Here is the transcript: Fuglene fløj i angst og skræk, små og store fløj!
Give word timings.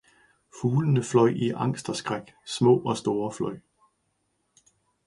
Fuglene 0.59 1.03
fløj 1.09 1.27
i 1.27 1.49
angst 1.49 1.89
og 1.89 1.95
skræk, 1.95 2.33
små 2.45 2.75
og 2.79 2.97
store 2.97 3.31
fløj! 3.33 3.57